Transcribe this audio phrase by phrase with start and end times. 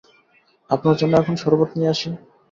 [0.69, 2.09] আপনার জন্যে এখন শরবত নিয়ে আসি।